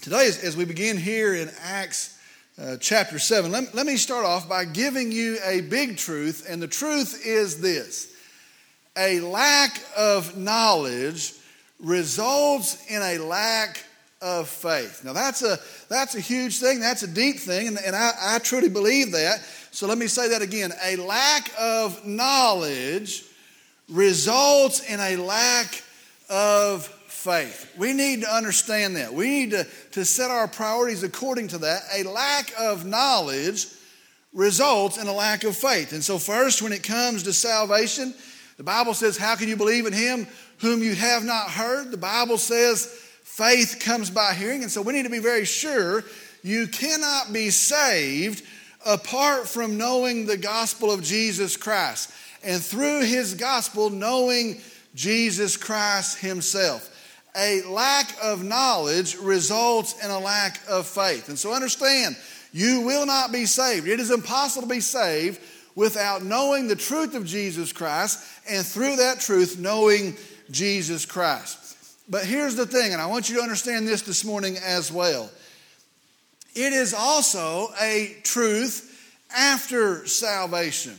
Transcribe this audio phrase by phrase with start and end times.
[0.00, 2.18] Today, as, we begin here in Acts
[2.58, 6.62] uh, chapter 7, let, let me start off by giving you a big truth, and
[6.62, 8.10] the truth is this
[8.96, 11.34] a lack of knowledge
[11.80, 13.84] results in a lack
[14.22, 15.04] of faith.
[15.04, 15.58] Now, that's a,
[15.90, 19.40] that's a huge thing, that's a deep thing, and, and I, I truly believe that.
[19.70, 20.72] So, let me say that again.
[20.82, 23.24] A lack of knowledge
[23.90, 25.82] results in a lack
[26.30, 26.88] of
[27.20, 27.70] faith.
[27.76, 29.12] We need to understand that.
[29.12, 31.82] We need to, to set our priorities according to that.
[31.94, 33.66] A lack of knowledge
[34.32, 35.92] results in a lack of faith.
[35.92, 38.14] And so, first, when it comes to salvation,
[38.56, 40.26] the Bible says, How can you believe in him
[40.60, 41.90] whom you have not heard?
[41.90, 42.86] The Bible says,
[43.22, 44.62] Faith comes by hearing.
[44.62, 46.04] And so, we need to be very sure
[46.42, 48.42] you cannot be saved
[48.86, 52.10] apart from knowing the gospel of Jesus Christ.
[52.42, 54.62] And through his gospel, knowing
[54.94, 56.89] Jesus Christ himself
[57.36, 61.28] a lack of knowledge results in a lack of faith.
[61.28, 62.16] And so understand,
[62.52, 63.86] you will not be saved.
[63.86, 65.40] It is impossible to be saved
[65.74, 70.16] without knowing the truth of Jesus Christ and through that truth, knowing
[70.50, 71.58] Jesus Christ.
[72.08, 75.30] But here's the thing, and I want you to understand this this morning as well.
[76.54, 80.98] It is also a truth after salvation.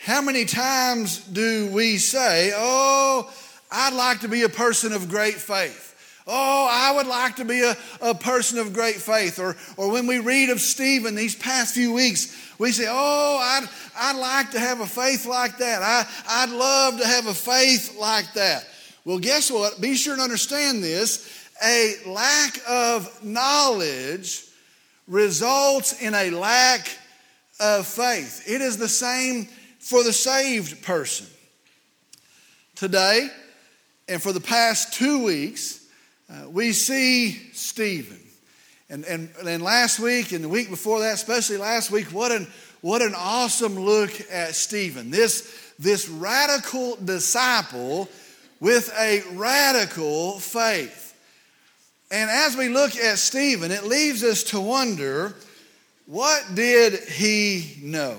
[0.00, 3.32] How many times do we say, Oh,
[3.70, 5.94] I'd like to be a person of great faith.
[6.28, 9.38] Oh, I would like to be a, a person of great faith.
[9.38, 13.68] Or, or when we read of Stephen these past few weeks, we say, Oh, I'd,
[13.96, 15.82] I'd like to have a faith like that.
[15.82, 18.66] I, I'd love to have a faith like that.
[19.04, 19.80] Well, guess what?
[19.80, 21.48] Be sure to understand this.
[21.64, 24.44] A lack of knowledge
[25.06, 26.88] results in a lack
[27.60, 28.42] of faith.
[28.48, 29.46] It is the same
[29.78, 31.26] for the saved person.
[32.74, 33.30] Today,
[34.08, 35.86] and for the past two weeks,
[36.30, 38.20] uh, we see Stephen.
[38.88, 42.46] And, and, and last week and the week before that, especially last week, what an,
[42.82, 45.10] what an awesome look at Stephen.
[45.10, 48.08] This, this radical disciple
[48.60, 51.14] with a radical faith.
[52.12, 55.34] And as we look at Stephen, it leaves us to wonder
[56.06, 58.16] what did he know?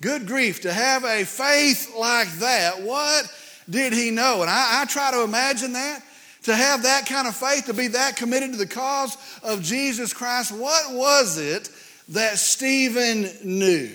[0.00, 3.30] Good grief, to have a faith like that, what
[3.68, 4.42] did he know?
[4.42, 6.02] And I, I try to imagine that.
[6.44, 10.14] To have that kind of faith, to be that committed to the cause of Jesus
[10.14, 11.68] Christ, what was it
[12.10, 13.90] that Stephen knew?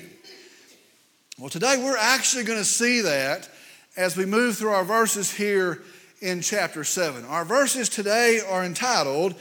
[1.40, 3.50] Well, today we're actually going to see that
[3.98, 5.82] as we move through our verses here
[6.22, 7.26] in chapter 7.
[7.26, 9.36] Our verses today are entitled,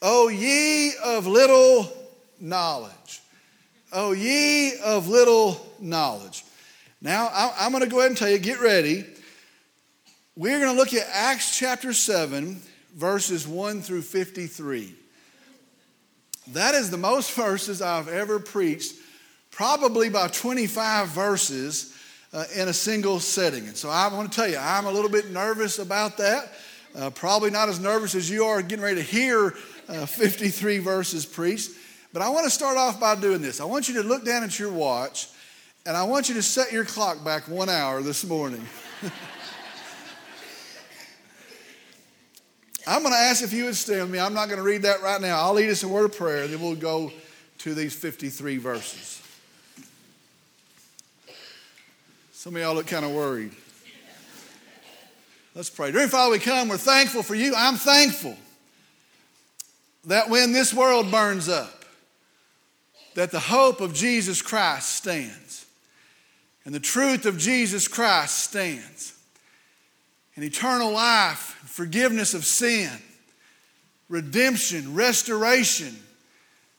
[0.00, 1.92] O ye of little
[2.40, 3.20] knowledge.
[3.92, 6.44] O ye of little knowledge.
[7.02, 9.04] Now, I'm going to go ahead and tell you, get ready.
[10.38, 12.60] We're going to look at Acts chapter 7,
[12.94, 14.92] verses 1 through 53.
[16.48, 18.96] That is the most verses I've ever preached,
[19.50, 21.96] probably by 25 verses
[22.34, 23.66] uh, in a single setting.
[23.66, 26.52] And so I want to tell you, I'm a little bit nervous about that.
[26.94, 29.54] Uh, probably not as nervous as you are getting ready to hear
[29.88, 31.70] uh, 53 verses preached.
[32.12, 33.58] But I want to start off by doing this.
[33.58, 35.28] I want you to look down at your watch,
[35.86, 38.66] and I want you to set your clock back one hour this morning.
[42.86, 44.20] I'm going to ask if you would stand with me.
[44.20, 45.40] I'm not going to read that right now.
[45.40, 47.10] I'll lead us in a word of prayer, then we'll go
[47.58, 49.22] to these 53 verses.
[52.32, 53.50] Some of y'all look kind of worried.
[55.54, 55.90] Let's pray.
[55.90, 56.68] Dear Father, we come.
[56.68, 57.54] We're thankful for you.
[57.56, 58.36] I'm thankful
[60.04, 61.84] that when this world burns up,
[63.14, 65.66] that the hope of Jesus Christ stands,
[66.64, 69.14] and the truth of Jesus Christ stands,
[70.36, 72.90] and eternal life forgiveness of sin,
[74.08, 75.94] redemption, restoration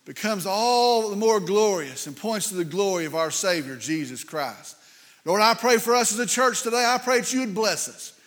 [0.05, 4.75] becomes all the more glorious and points to the glory of our Savior, Jesus Christ.
[5.23, 6.83] Lord, I pray for us as a church today.
[6.83, 8.19] I pray that you would bless us.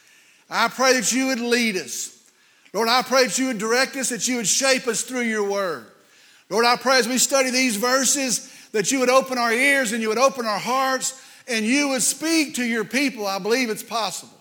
[0.48, 2.16] I pray that you would lead us.
[2.72, 5.50] Lord, I pray that you would direct us, that you would shape us through your
[5.50, 5.86] word.
[6.50, 10.00] Lord, I pray as we study these verses that you would open our ears and
[10.00, 13.27] you would open our hearts and you would speak to your people.
[13.27, 14.40] I believe it's possible.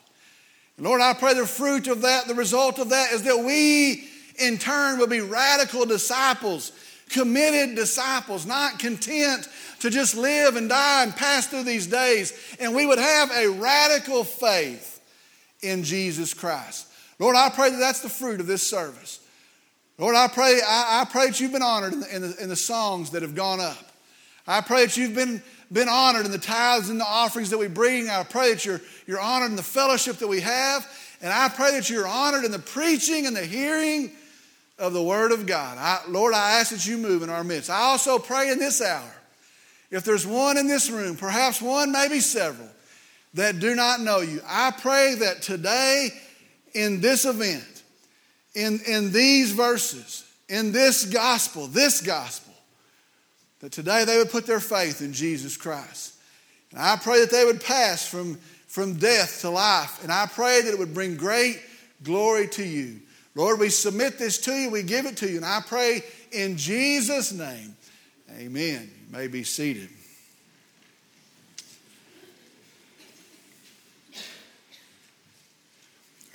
[0.80, 4.58] Lord, I pray the fruit of that, the result of that is that we in
[4.58, 6.72] turn will be radical disciples,
[7.10, 9.48] committed disciples, not content
[9.82, 12.34] to just live and die and pass through these days.
[12.60, 15.02] And we would have a radical faith
[15.62, 16.88] in Jesus Christ.
[17.20, 19.20] Lord, I pray that that's the fruit of this service.
[19.98, 22.50] Lord, I pray, I, I pray that you've been honored in the, in, the, in
[22.50, 23.92] the songs that have gone up.
[24.48, 27.68] I pray that you've been been honored in the tithes and the offerings that we
[27.68, 28.10] bring.
[28.10, 30.88] I pray that you're, you're honored in the fellowship that we have.
[31.22, 34.12] And I pray that you're honored in the preaching and the hearing
[34.78, 35.78] of the Word of God.
[35.78, 37.70] I, Lord, I ask that you move in our midst.
[37.70, 39.12] I also pray in this hour,
[39.92, 42.70] if there's one in this room, perhaps one, maybe several,
[43.34, 46.10] that do not know you, I pray that today
[46.74, 47.84] in this event,
[48.56, 52.49] in, in these verses, in this gospel, this gospel,
[53.60, 56.16] that today they would put their faith in Jesus Christ.
[56.72, 58.36] And I pray that they would pass from,
[58.68, 60.04] from death to life.
[60.04, 61.60] And I pray that it would bring great
[62.04, 63.00] glory to you.
[63.36, 65.38] Lord, we submit this to you, we give it to you.
[65.38, 67.76] And I pray in Jesus' name,
[68.38, 68.92] amen.
[69.08, 69.90] You may be seated.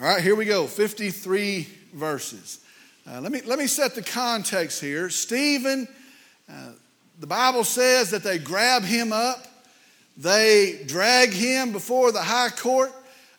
[0.00, 2.64] All right, here we go 53 verses.
[3.06, 5.08] Uh, let, me, let me set the context here.
[5.08, 5.86] Stephen,
[6.50, 6.70] uh,
[7.18, 9.46] the Bible says that they grab him up,
[10.16, 12.92] they drag him before the high court.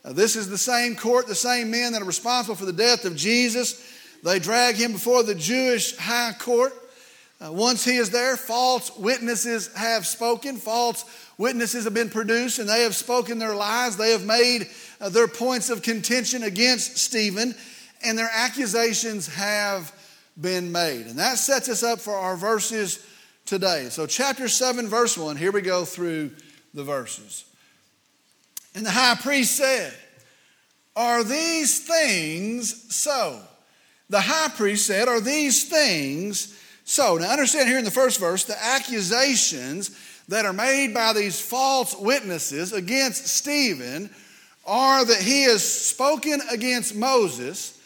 [0.04, 3.06] Uh, this is the same court, the same men that are responsible for the death
[3.06, 3.94] of Jesus.
[4.24, 6.74] They drag him before the Jewish high court.
[7.40, 10.58] Uh, once he is there, false witnesses have spoken.
[10.58, 11.04] False
[11.38, 13.98] witnesses have been produced, and they have spoken their lies.
[13.98, 14.70] They have made
[15.02, 17.54] uh, their points of contention against Stephen,
[18.04, 19.92] and their accusations have
[20.40, 21.08] been made.
[21.08, 23.06] And that sets us up for our verses
[23.46, 23.88] today.
[23.90, 26.32] So, chapter 7, verse 1, here we go through
[26.74, 27.46] the verses.
[28.74, 29.94] And the high priest said,
[30.96, 33.42] Are these things so?
[34.10, 36.56] The high priest said, Are these things
[36.88, 41.42] so, now understand here in the first verse the accusations that are made by these
[41.42, 44.12] false witnesses against Stephen
[44.68, 47.80] are that he has spoken against Moses,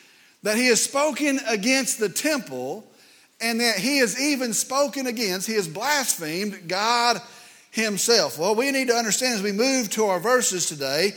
[0.44, 2.86] that he has spoken against the temple,
[3.42, 7.22] and that he has even spoken against, he has blasphemed God
[7.72, 8.38] himself.
[8.38, 11.14] Well, we need to understand as we move to our verses today,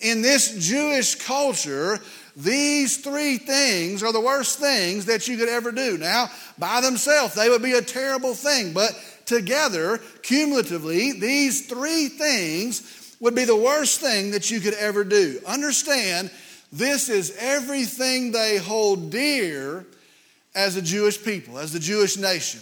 [0.00, 1.98] in this Jewish culture,
[2.36, 5.98] these three things are the worst things that you could ever do.
[5.98, 8.92] Now, by themselves, they would be a terrible thing, but
[9.26, 15.40] together, cumulatively, these three things would be the worst thing that you could ever do.
[15.46, 16.30] Understand,
[16.72, 19.84] this is everything they hold dear
[20.58, 22.60] as a Jewish people, as the Jewish nation.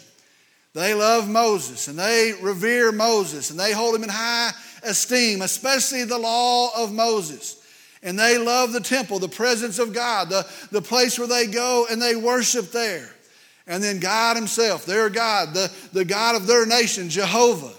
[0.74, 4.52] They love Moses and they revere Moses and they hold him in high
[4.82, 7.62] esteem, especially the law of Moses
[8.02, 11.86] and they love the temple, the presence of God, the, the place where they go
[11.90, 13.08] and they worship there.
[13.66, 17.72] And then God Himself, their God, the, the God of their nation, Jehovah.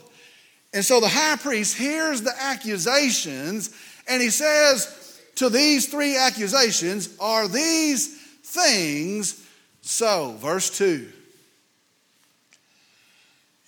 [0.74, 3.74] And so the high priest hears the accusations
[4.08, 9.47] and he says to these three accusations, Are these things
[9.88, 10.36] so?
[10.40, 11.12] Verse 2.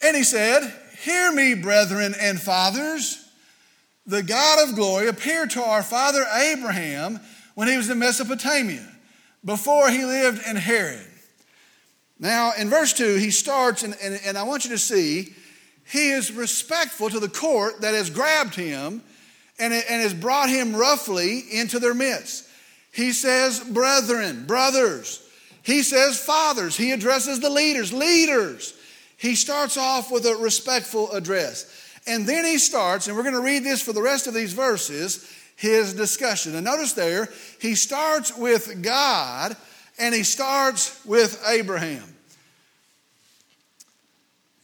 [0.02, 3.26] And he said, Hear me, brethren and fathers
[4.10, 7.20] the God of glory appeared to our father Abraham
[7.54, 8.88] when he was in Mesopotamia,
[9.46, 11.06] before he lived in Haran.
[12.18, 15.36] Now, in verse 2, he starts, and, and, and I want you to see,
[15.86, 19.04] he is respectful to the court that has grabbed him
[19.60, 22.48] and, and has brought him roughly into their midst.
[22.92, 25.24] He says, brethren, brothers.
[25.64, 26.76] He says, fathers.
[26.76, 28.74] He addresses the leaders, leaders.
[29.18, 31.66] He starts off with a respectful address.
[32.08, 34.54] And then he starts, and we're going to read this for the rest of these
[34.54, 36.56] verses, his discussion.
[36.56, 37.30] And notice there,
[37.60, 39.56] he starts with God
[40.00, 42.04] and he starts with Abraham.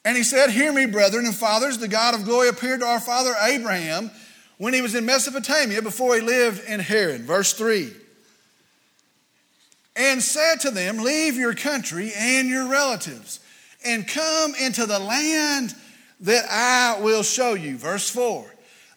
[0.05, 2.99] And he said, Hear me, brethren and fathers, the God of glory appeared to our
[2.99, 4.11] father Abraham
[4.57, 7.23] when he was in Mesopotamia before he lived in Haran.
[7.23, 7.91] Verse 3
[9.95, 13.39] And said to them, Leave your country and your relatives
[13.85, 15.73] and come into the land
[16.21, 17.77] that I will show you.
[17.77, 18.45] Verse 4.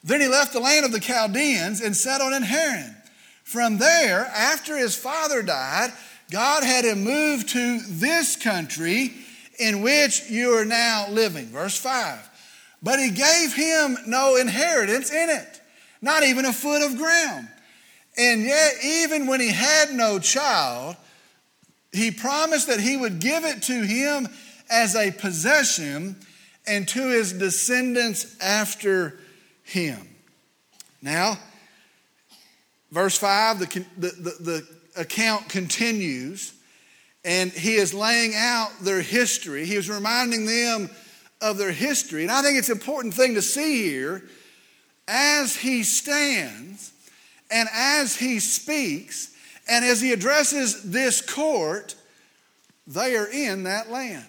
[0.03, 2.97] Then he left the land of the Chaldeans and settled in Haran.
[3.45, 5.93] From there, after his father died,
[6.31, 9.15] God had him move to this country
[9.59, 11.47] in which you are now living.
[11.47, 12.29] Verse 5.
[12.83, 15.61] But he gave him no inheritance in it,
[16.01, 17.49] not even a foot of ground.
[18.19, 20.97] And yet, even when he had no child,
[21.93, 24.29] he promised that he would give it to him
[24.69, 26.17] as a possession
[26.67, 29.19] and to his descendants after
[29.63, 30.01] him.
[31.01, 31.39] Now,
[32.91, 34.09] verse 5, the, the,
[34.41, 36.53] the, account continues,
[37.25, 39.65] and he is laying out their history.
[39.65, 40.91] He is reminding them
[41.41, 42.23] of their history.
[42.23, 44.25] And I think it's an important thing to see here
[45.07, 46.93] as he stands
[47.51, 49.35] and as he speaks
[49.69, 51.95] and as he addresses this court,
[52.87, 54.25] they are in that land.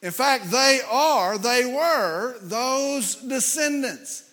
[0.00, 4.30] In fact, they are, they were those descendants.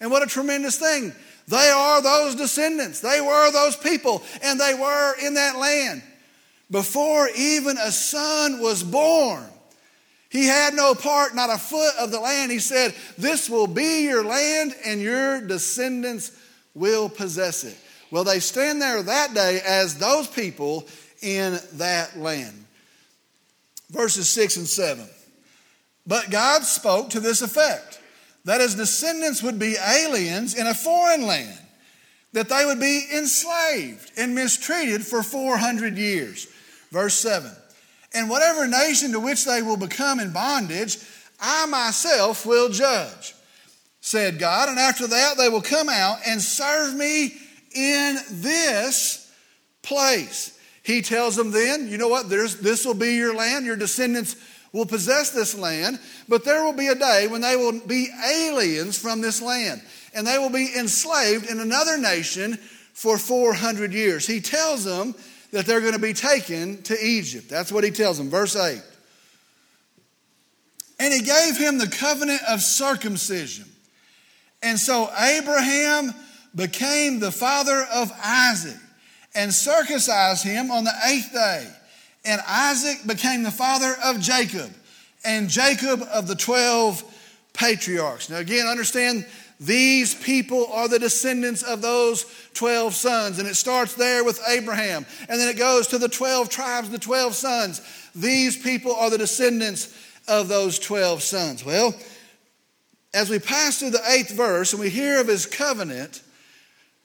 [0.00, 1.12] And what a tremendous thing.
[1.48, 3.00] They are those descendants.
[3.00, 6.02] They were those people, and they were in that land.
[6.70, 9.44] before even a son was born.
[10.28, 12.52] He had no part, not a foot of the land.
[12.52, 16.30] He said, This will be your land, and your descendants
[16.78, 17.76] will possess it.
[18.10, 20.86] Well, they stand there that day as those people
[21.20, 22.64] in that land.
[23.90, 25.06] Verses 6 and 7.
[26.06, 28.00] But God spoke to this effect
[28.44, 31.58] that his descendants would be aliens in a foreign land,
[32.32, 36.46] that they would be enslaved and mistreated for 400 years.
[36.90, 37.50] Verse 7
[38.14, 40.98] And whatever nation to which they will become in bondage,
[41.40, 43.34] I myself will judge,
[44.08, 44.70] said God.
[44.70, 47.34] And after that, they will come out and serve me
[47.74, 49.30] in this
[49.82, 50.58] place.
[50.82, 54.36] He tells them then, you know what, There's, this will be your land, your descendants
[54.72, 55.98] will possess this land,
[56.28, 59.82] but there will be a day when they will be aliens from this land,
[60.14, 62.56] and they will be enslaved in another nation
[62.94, 64.26] for 400 years.
[64.26, 65.14] He tells them
[65.52, 67.48] that they're going to be taken to Egypt.
[67.48, 68.30] That's what he tells them.
[68.30, 68.80] Verse 8.
[70.98, 73.66] And he gave him the covenant of circumcision.
[74.62, 76.12] And so Abraham
[76.54, 78.76] became the father of Isaac
[79.34, 81.68] and circumcised him on the eighth day.
[82.24, 84.70] And Isaac became the father of Jacob,
[85.24, 87.02] and Jacob of the 12
[87.52, 88.30] patriarchs.
[88.30, 89.26] Now, again, understand
[89.60, 92.24] these people are the descendants of those
[92.54, 93.38] 12 sons.
[93.38, 95.04] And it starts there with Abraham.
[95.28, 97.80] And then it goes to the 12 tribes, the 12 sons.
[98.14, 99.96] These people are the descendants
[100.28, 101.64] of those 12 sons.
[101.64, 101.94] Well,
[103.14, 106.22] as we pass through the eighth verse and we hear of his covenant,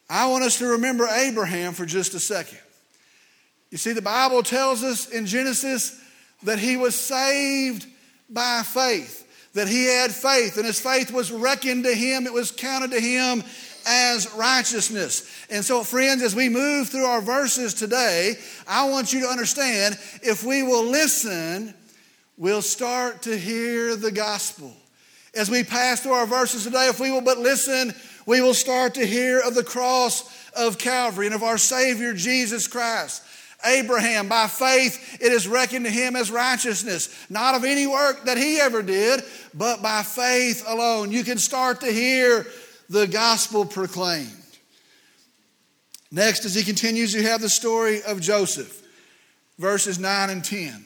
[0.09, 2.59] I want us to remember Abraham for just a second.
[3.71, 5.99] You see, the Bible tells us in Genesis
[6.43, 7.87] that he was saved
[8.29, 12.51] by faith, that he had faith, and his faith was reckoned to him, it was
[12.51, 13.43] counted to him
[13.85, 15.29] as righteousness.
[15.49, 18.35] And so, friends, as we move through our verses today,
[18.67, 21.73] I want you to understand if we will listen,
[22.37, 24.75] we'll start to hear the gospel.
[25.35, 27.93] As we pass through our verses today, if we will but listen,
[28.25, 32.67] we will start to hear of the cross of Calvary and of our Savior Jesus
[32.67, 33.23] Christ.
[33.65, 38.37] Abraham, by faith, it is reckoned to him as righteousness, not of any work that
[38.37, 39.23] he ever did,
[39.53, 41.11] but by faith alone.
[41.11, 42.45] You can start to hear
[42.89, 44.31] the gospel proclaimed.
[46.11, 48.85] Next, as he continues, you have the story of Joseph,
[49.57, 50.85] verses 9 and 10.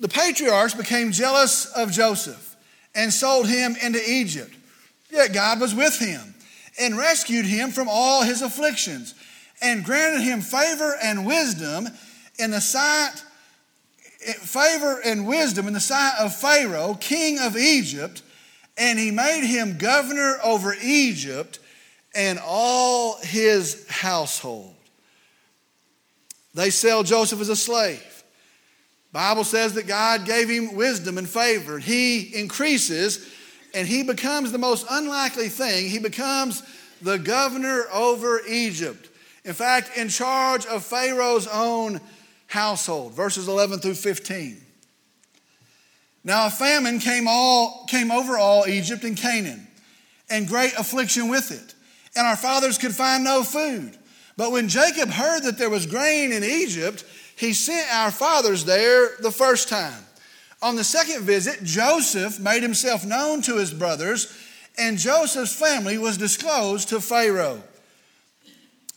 [0.00, 2.47] The patriarchs became jealous of Joseph
[2.98, 4.52] and sold him into Egypt.
[5.08, 6.34] Yet God was with him
[6.80, 9.14] and rescued him from all his afflictions
[9.62, 11.88] and granted him favor and wisdom
[12.40, 13.22] in the sight
[14.40, 18.20] favor and wisdom in the sight of Pharaoh, king of Egypt,
[18.76, 21.60] and he made him governor over Egypt
[22.16, 24.74] and all his household.
[26.52, 28.07] They sell Joseph as a slave.
[29.12, 31.78] Bible says that God gave him wisdom and favor.
[31.78, 33.34] He increases
[33.74, 35.88] and he becomes the most unlikely thing.
[35.88, 36.62] He becomes
[37.02, 39.08] the governor over Egypt.
[39.44, 42.00] In fact, in charge of Pharaoh's own
[42.46, 43.12] household.
[43.12, 44.60] Verses 11 through 15.
[46.24, 49.66] Now a famine came, all, came over all Egypt and Canaan,
[50.28, 51.74] and great affliction with it.
[52.16, 53.96] And our fathers could find no food.
[54.36, 57.04] But when Jacob heard that there was grain in Egypt,
[57.38, 60.02] he sent our fathers there the first time.
[60.60, 64.36] On the second visit, Joseph made himself known to his brothers,
[64.76, 67.62] and Joseph's family was disclosed to Pharaoh.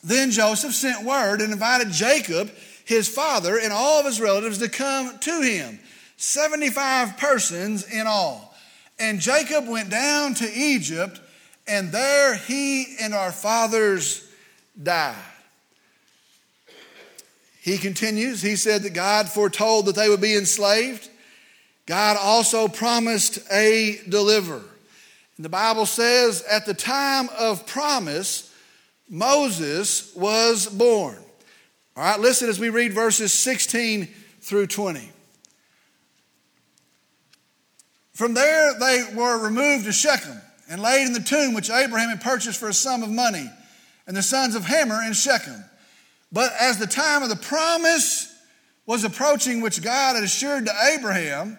[0.03, 2.51] Then Joseph sent word and invited Jacob,
[2.83, 5.79] his father, and all of his relatives to come to him
[6.17, 8.55] 75 persons in all.
[8.97, 11.21] And Jacob went down to Egypt,
[11.67, 14.27] and there he and our fathers
[14.81, 15.30] died.
[17.61, 21.07] He continues, he said that God foretold that they would be enslaved.
[21.85, 24.63] God also promised a deliverer.
[25.37, 28.51] And the Bible says at the time of promise,
[29.07, 31.17] Moses was born.
[31.95, 34.07] All right, listen as we read verses 16
[34.41, 35.11] through 20.
[38.13, 42.21] From there, they were removed to Shechem and laid in the tomb which Abraham had
[42.21, 43.47] purchased for a sum of money,
[44.07, 45.63] and the sons of Hamor in Shechem.
[46.31, 48.33] But as the time of the promise
[48.85, 51.57] was approaching, which God had assured to Abraham,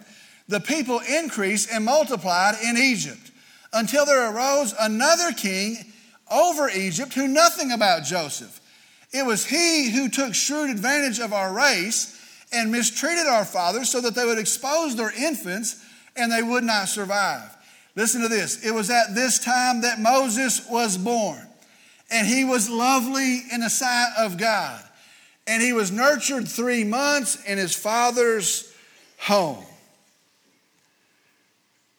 [0.49, 3.31] the people increased and multiplied in Egypt
[3.73, 5.77] until there arose another king
[6.31, 8.61] over Egypt who knew nothing about Joseph.
[9.13, 12.19] It was he who took shrewd advantage of our race
[12.53, 15.85] and mistreated our fathers so that they would expose their infants
[16.17, 17.57] and they would not survive.
[17.95, 18.65] Listen to this.
[18.65, 21.47] It was at this time that Moses was born
[22.13, 24.83] and he was lovely in the sight of God.
[25.47, 28.73] and he was nurtured three months in his father's
[29.19, 29.65] home.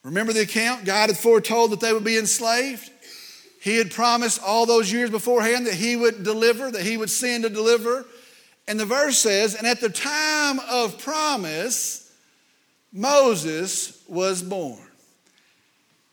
[0.04, 0.86] Remember the account?
[0.86, 2.90] God had foretold that they would be enslaved.
[3.62, 7.44] He had promised all those years beforehand that he would deliver, that he would send
[7.44, 8.06] to deliver.
[8.68, 12.12] And the verse says, and at the time of promise,
[12.92, 14.80] Moses was born.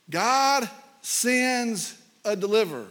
[0.09, 0.69] God
[1.01, 2.87] sends a deliverer.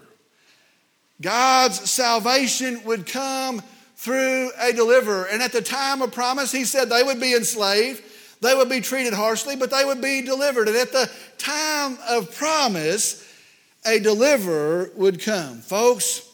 [1.20, 3.62] God's salvation would come
[3.96, 5.24] through a deliverer.
[5.24, 8.02] And at the time of promise, he said they would be enslaved,
[8.40, 10.68] they would be treated harshly, but they would be delivered.
[10.68, 13.26] And at the time of promise,
[13.84, 15.58] a deliverer would come.
[15.58, 16.26] Folks,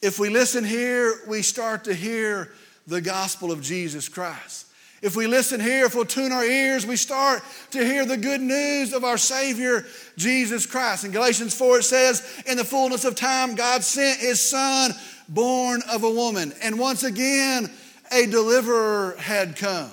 [0.00, 2.52] if we listen here, we start to hear
[2.86, 4.66] the gospel of Jesus Christ.
[5.04, 7.42] If we listen here, if we'll tune our ears, we start
[7.72, 9.84] to hear the good news of our Savior,
[10.16, 11.04] Jesus Christ.
[11.04, 14.92] In Galatians 4, it says, In the fullness of time, God sent His Son,
[15.28, 16.54] born of a woman.
[16.62, 17.70] And once again,
[18.10, 19.90] a deliverer had come.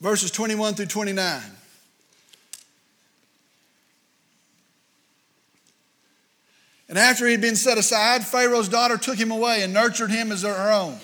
[0.00, 1.42] Verses 21 through 29.
[6.88, 10.40] And after he'd been set aside, Pharaoh's daughter took him away and nurtured him as
[10.40, 10.98] her own.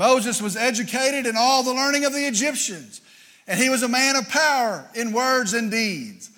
[0.00, 3.02] Moses was educated in all the learning of the Egyptians,
[3.46, 6.30] and he was a man of power in words and deeds.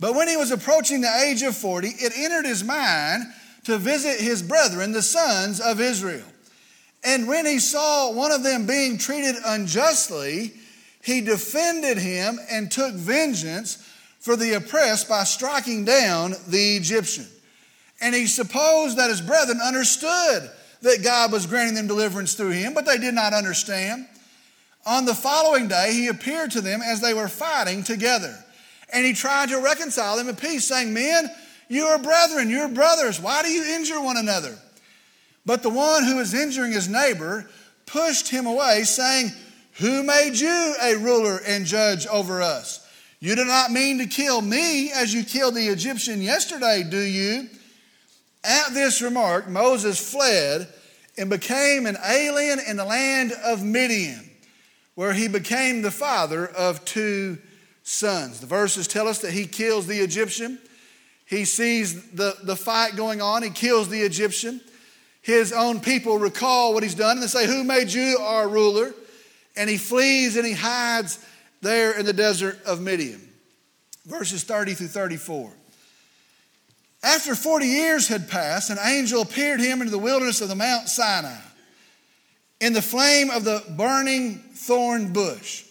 [0.00, 3.24] But when he was approaching the age of 40, it entered his mind
[3.64, 6.24] to visit his brethren, the sons of Israel.
[7.04, 10.54] And when he saw one of them being treated unjustly,
[11.02, 13.76] he defended him and took vengeance
[14.20, 17.26] for the oppressed by striking down the Egyptian.
[18.00, 20.50] And he supposed that his brethren understood
[20.82, 24.06] that God was granting them deliverance through him, but they did not understand.
[24.84, 28.36] On the following day, he appeared to them as they were fighting together.
[28.92, 31.30] And he tried to reconcile them in peace, saying, Men,
[31.68, 33.20] you are brethren, you're brothers.
[33.20, 34.58] Why do you injure one another?
[35.46, 37.48] But the one who was injuring his neighbor
[37.86, 39.30] pushed him away, saying,
[39.78, 42.86] Who made you a ruler and judge over us?
[43.20, 47.48] You do not mean to kill me as you killed the Egyptian yesterday, do you?
[48.44, 50.68] At this remark, Moses fled
[51.18, 54.30] and became an alien in the land of Midian,
[54.94, 57.38] where he became the father of two
[57.82, 58.40] sons.
[58.40, 60.58] The verses tell us that he kills the Egyptian.
[61.26, 64.60] He sees the, the fight going on, he kills the Egyptian.
[65.22, 68.92] His own people recall what he's done and they say, Who made you our ruler?
[69.56, 71.24] And he flees and he hides
[71.60, 73.20] there in the desert of Midian.
[74.04, 75.52] Verses 30 through 34.
[77.02, 80.88] After 40 years had passed, an angel appeared him into the wilderness of the Mount
[80.88, 81.36] Sinai
[82.60, 85.64] in the flame of the burning thorn bush.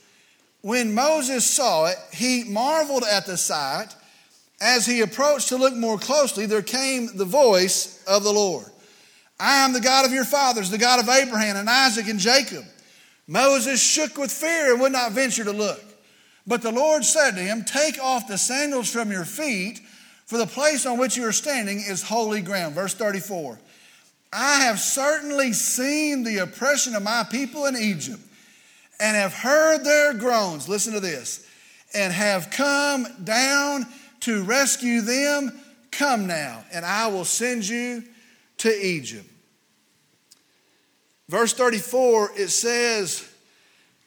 [0.59, 3.95] When Moses saw it, he marveled at the sight.
[4.59, 8.65] As he approached to look more closely, there came the voice of the Lord
[9.39, 12.63] I am the God of your fathers, the God of Abraham and Isaac and Jacob.
[13.25, 15.81] Moses shook with fear and would not venture to look.
[16.45, 19.81] But the Lord said to him, Take off the sandals from your feet
[20.31, 22.73] for the place on which you are standing is holy ground.
[22.73, 23.59] Verse 34.
[24.31, 28.21] I have certainly seen the oppression of my people in Egypt
[29.01, 30.69] and have heard their groans.
[30.69, 31.45] Listen to this.
[31.93, 33.85] And have come down
[34.21, 35.51] to rescue them.
[35.91, 38.01] Come now, and I will send you
[38.59, 39.29] to Egypt.
[41.27, 43.29] Verse 34, it says,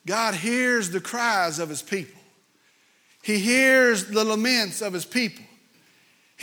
[0.07, 2.19] God hears the cries of his people.
[3.23, 5.45] He hears the laments of his people.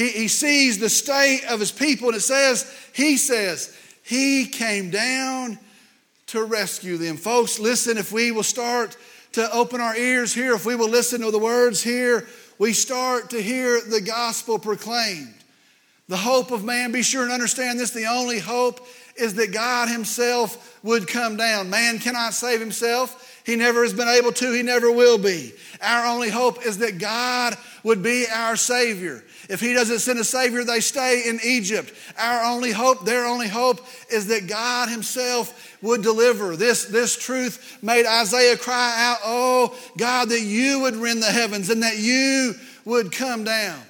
[0.02, 4.90] He, he sees the state of his people, and it says, He says, He came
[4.90, 5.60] down
[6.28, 7.18] to rescue them.
[7.18, 8.98] Folks, listen, if we will start
[9.34, 13.30] to open our ears here, if we will listen to the words here, we start
[13.30, 15.36] to hear the gospel proclaimed.
[16.08, 18.86] The hope of man, be sure and understand this the only hope
[19.16, 21.70] is that God Himself would come down.
[21.70, 23.42] Man cannot save himself.
[23.46, 25.54] He never has been able to, He never will be.
[25.82, 29.24] Our only hope is that God would be our Savior.
[29.52, 31.94] If he doesn't send a Savior, they stay in Egypt.
[32.18, 36.56] Our only hope, their only hope, is that God Himself would deliver.
[36.56, 41.70] This, this truth made Isaiah cry out, Oh, God, that you would rend the heavens
[41.70, 43.82] and that you would come down.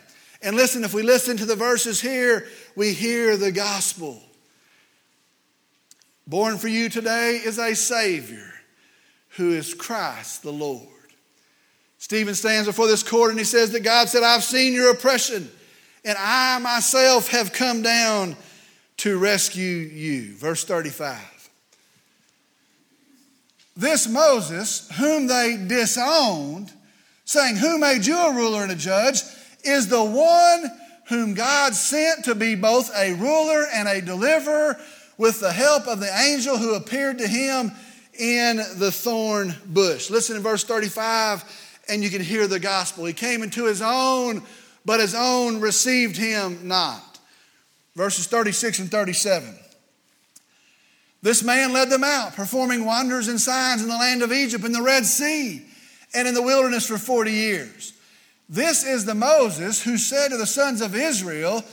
[0.42, 4.20] And listen, if we listen to the verses here, we hear the gospel.
[6.26, 8.52] Born for you today is a Savior
[9.38, 10.88] who is Christ the Lord.
[12.02, 15.48] Stephen stands before this court and he says that God said, I've seen your oppression,
[16.04, 18.36] and I myself have come down
[18.98, 20.34] to rescue you.
[20.34, 21.20] Verse 35.
[23.78, 26.74] This Moses, whom they disowned,
[27.24, 29.22] saying, Who made you a ruler and a judge,
[29.64, 30.72] is the one
[31.08, 34.76] whom God sent to be both a ruler and a deliverer
[35.20, 37.72] with the help of the angel who appeared to him
[38.18, 40.10] in the thorn bush.
[40.10, 41.44] Listen in verse 35,
[41.90, 43.06] and you can hear the gospel.
[43.06, 44.44] He came into his own,
[44.86, 47.20] but his own received him not.
[47.96, 49.56] Verses 36 and 37.
[51.22, 54.72] This man led them out, performing wonders and signs in the land of Egypt, in
[54.72, 55.64] the Red Sea,
[56.14, 57.94] and in the wilderness for 40 years.
[58.50, 61.64] This is the Moses who said to the sons of Israel,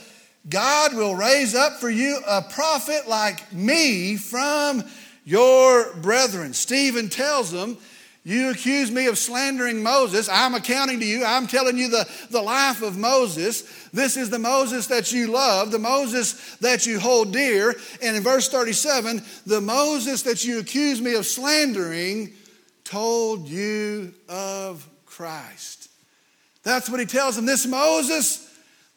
[0.47, 4.83] God will raise up for you a prophet like me from
[5.25, 6.53] your brethren.
[6.53, 7.77] Stephen tells them,
[8.23, 10.27] You accuse me of slandering Moses.
[10.29, 11.23] I'm accounting to you.
[11.25, 13.61] I'm telling you the, the life of Moses.
[13.91, 17.75] This is the Moses that you love, the Moses that you hold dear.
[18.01, 22.33] And in verse 37, the Moses that you accuse me of slandering
[22.83, 25.89] told you of Christ.
[26.63, 27.45] That's what he tells them.
[27.45, 28.45] This Moses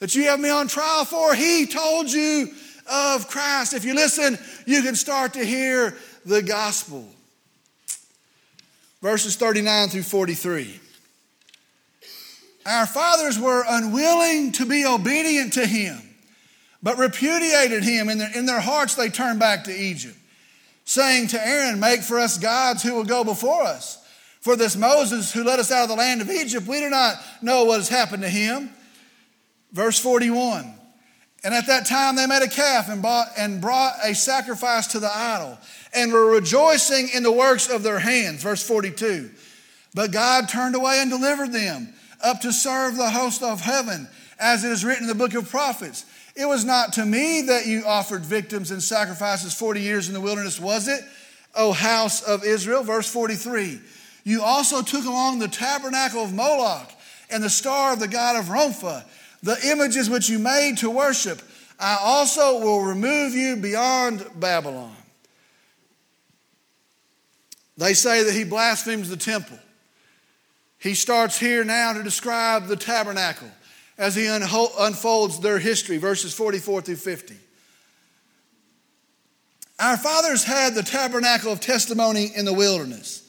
[0.00, 2.48] that you have me on trial for, he told you
[2.90, 3.72] of Christ.
[3.72, 7.08] If you listen, you can start to hear the gospel.
[9.02, 10.80] Verses 39 through 43.
[12.64, 15.98] Our fathers were unwilling to be obedient to him,
[16.82, 18.08] but repudiated him.
[18.08, 20.16] In their, in their hearts, they turned back to Egypt,
[20.84, 23.98] saying to Aaron, Make for us gods who will go before us.
[24.40, 27.16] For this Moses who led us out of the land of Egypt, we do not
[27.42, 28.70] know what has happened to him.
[29.72, 30.74] Verse 41.
[31.44, 35.00] And at that time they made a calf and, bought, and brought a sacrifice to
[35.00, 35.58] the idol
[35.92, 38.42] and were rejoicing in the works of their hands.
[38.42, 39.30] Verse 42.
[39.94, 44.64] But God turned away and delivered them up to serve the host of heaven, as
[44.64, 46.06] it is written in the book of prophets.
[46.34, 50.20] It was not to me that you offered victims and sacrifices 40 years in the
[50.20, 51.04] wilderness, was it,
[51.54, 52.82] O house of Israel?
[52.82, 53.80] Verse 43.
[54.24, 56.90] You also took along the tabernacle of Moloch
[57.28, 59.04] and the star of the god of Rompha
[59.42, 61.42] the images which you made to worship,
[61.78, 64.94] I also will remove you beyond Babylon.
[67.76, 69.58] They say that he blasphemes the temple.
[70.78, 73.50] He starts here now to describe the tabernacle
[73.98, 77.36] as he unfolds their history, verses 44 through 50.
[79.78, 83.28] Our fathers had the tabernacle of testimony in the wilderness,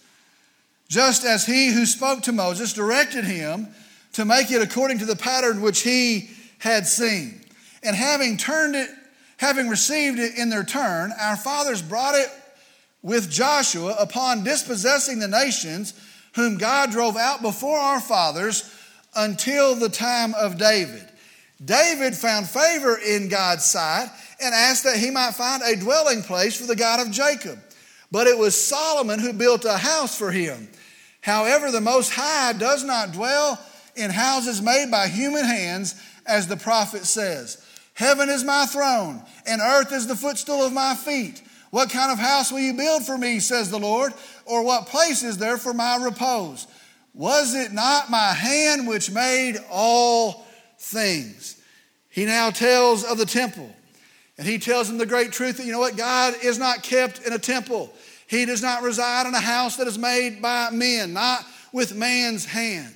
[0.90, 3.70] just as he who spoke to Moses directed him
[4.14, 7.42] to make it according to the pattern which he had seen.
[7.84, 8.90] And having turned it,
[9.38, 12.30] having received it in their turn, our fathers brought it
[13.02, 15.94] with Joshua upon dispossessing the nations
[16.36, 18.74] whom God drove out before our fathers
[19.16, 21.08] until the time of David.
[21.64, 24.10] David found favor in God's sight
[24.42, 27.60] and asked that he might find a dwelling place for the God of Jacob.
[28.12, 30.68] But it was Solomon who built a house for him.
[31.22, 33.60] However, the Most High does not dwell
[33.96, 37.64] in houses made by human hands, as the prophet says.
[37.94, 41.42] Heaven is my throne, and earth is the footstool of my feet.
[41.70, 44.14] What kind of house will you build for me, says the Lord?
[44.46, 46.68] Or what place is there for my repose?
[47.14, 50.46] Was it not my hand which made all
[50.80, 51.62] things?
[52.10, 53.76] He now tells of the temple.
[54.38, 57.26] And he tells them the great truth that, you know what, God is not kept
[57.26, 57.94] in a temple.
[58.28, 62.46] He does not reside in a house that is made by men, not with man's
[62.46, 62.96] hand.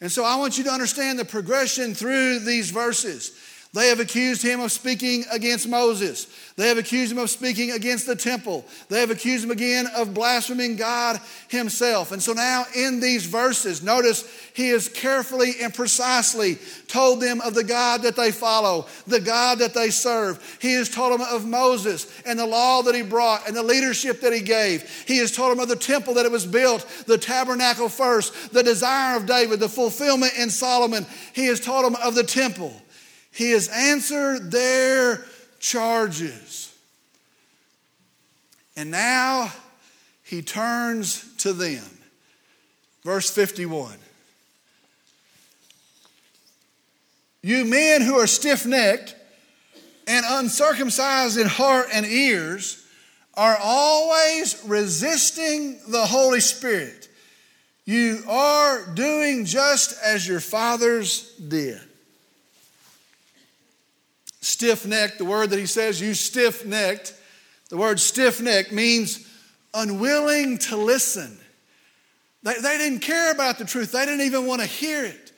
[0.00, 3.32] And so I want you to understand the progression through these verses.
[3.72, 6.26] They have accused him of speaking against Moses.
[6.56, 8.64] They have accused him of speaking against the temple.
[8.88, 12.10] They have accused him again of blaspheming God himself.
[12.10, 17.54] And so now in these verses, notice he has carefully and precisely told them of
[17.54, 20.58] the God that they follow, the God that they serve.
[20.60, 24.20] He has told them of Moses and the law that he brought and the leadership
[24.22, 25.04] that he gave.
[25.06, 28.64] He has told them of the temple that it was built, the tabernacle first, the
[28.64, 31.06] desire of David, the fulfillment in Solomon.
[31.34, 32.74] He has told them of the temple.
[33.40, 35.24] He has answered their
[35.60, 36.76] charges.
[38.76, 39.50] And now
[40.22, 41.86] he turns to them.
[43.02, 43.94] Verse 51.
[47.40, 49.16] You men who are stiff necked
[50.06, 52.86] and uncircumcised in heart and ears
[53.32, 57.08] are always resisting the Holy Spirit.
[57.86, 61.80] You are doing just as your fathers did.
[64.50, 67.14] Stiff necked, the word that he says, you stiff necked,
[67.68, 69.24] the word stiff necked means
[69.72, 71.38] unwilling to listen.
[72.42, 75.32] They, they didn't care about the truth, they didn't even want to hear it.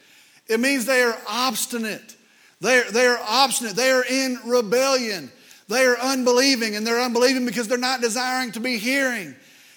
[0.49, 2.17] It means they are obstinate.
[2.61, 3.77] They're, they're obstinate.
[3.77, 5.31] They are in rebellion.
[5.69, 9.35] They are unbelieving, and they're unbelieving because they're not desiring to be hearing.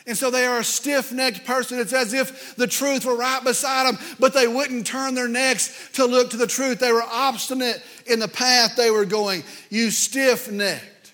[0.08, 1.80] And so they are a stiff necked person.
[1.80, 5.90] It's as if the truth were right beside them, but they wouldn't turn their necks
[5.94, 6.80] to look to the truth.
[6.80, 9.44] They were obstinate in the path they were going.
[9.70, 11.14] You stiff necked.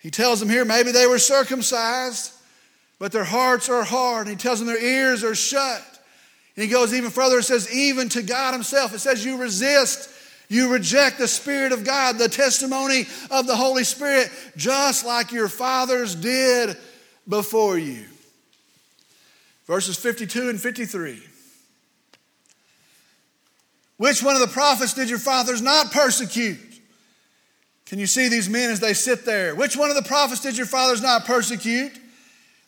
[0.00, 2.32] He tells them here maybe they were circumcised,
[2.98, 4.26] but their hearts are hard.
[4.26, 5.82] He tells them their ears are shut.
[6.56, 8.92] And he goes even further and says, even to God Himself.
[8.92, 10.10] It says, you resist,
[10.48, 15.48] you reject the Spirit of God, the testimony of the Holy Spirit, just like your
[15.48, 16.76] fathers did
[17.28, 18.04] before you.
[19.66, 21.22] Verses 52 and 53.
[23.98, 26.58] Which one of the prophets did your fathers not persecute?
[27.86, 29.54] Can you see these men as they sit there?
[29.54, 31.92] Which one of the prophets did your fathers not persecute?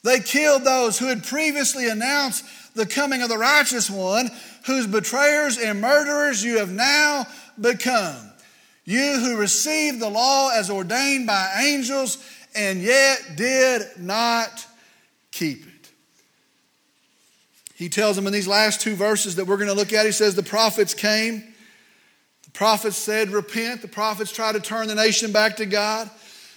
[0.03, 2.45] They killed those who had previously announced
[2.75, 4.31] the coming of the righteous one,
[4.67, 7.27] whose betrayers and murderers you have now
[7.61, 8.31] become.
[8.85, 12.19] You who received the law as ordained by angels
[12.55, 14.67] and yet did not
[15.31, 15.91] keep it.
[17.75, 20.13] He tells them in these last two verses that we're going to look at, he
[20.13, 21.43] says, The prophets came.
[22.45, 23.81] The prophets said, Repent.
[23.81, 26.11] The prophets tried to turn the nation back to God.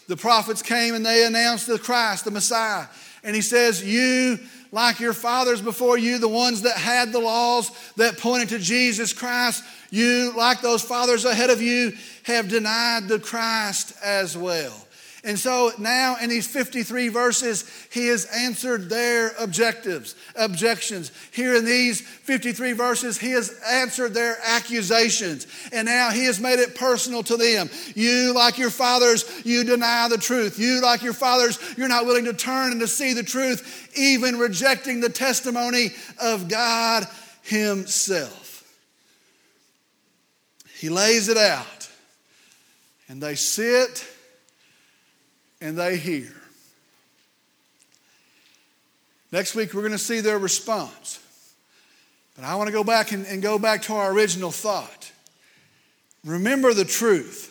[0.07, 2.87] The prophets came and they announced the Christ, the Messiah.
[3.23, 4.37] And he says, You,
[4.73, 9.13] like your fathers before you, the ones that had the laws that pointed to Jesus
[9.13, 14.82] Christ, you, like those fathers ahead of you, have denied the Christ as well.
[15.25, 21.13] And so now in these 53 verses, he has answered their objectives, objections.
[21.31, 25.47] Here in these 53 verses, he has answered their accusations.
[25.71, 27.69] And now he has made it personal to them.
[27.95, 30.59] You, like your fathers, you deny the truth.
[30.59, 34.37] You, like your fathers, you're not willing to turn and to see the truth, even
[34.37, 37.05] rejecting the testimony of God
[37.43, 38.41] himself.
[40.79, 41.89] He lays it out.
[43.07, 44.05] And they sit
[45.63, 46.29] and they hear.
[49.31, 51.19] Next week, we're going to see their response.
[52.35, 55.11] But I want to go back and, and go back to our original thought.
[56.25, 57.49] Remember the truth.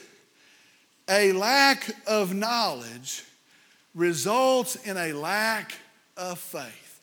[1.09, 3.25] A lack of knowledge
[3.95, 5.73] results in a lack
[6.17, 7.01] of faith.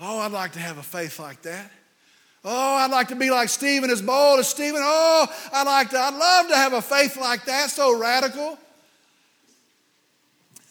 [0.00, 1.70] Oh, I'd like to have a faith like that.
[2.44, 4.80] Oh, I'd like to be like Stephen, as bold as Stephen.
[4.82, 8.58] Oh, I'd like to, I'd love to have a faith like that, so radical.